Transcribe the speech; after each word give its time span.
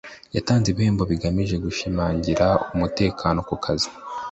Yatanze 0.35 0.67
ibihembo 0.69 1.03
bigamije 1.11 1.55
gushimangira 1.65 2.47
umutekano 2.73 3.39
ku 3.47 3.55
kazi, 3.63 3.89